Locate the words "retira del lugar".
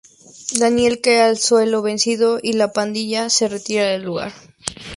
3.47-4.31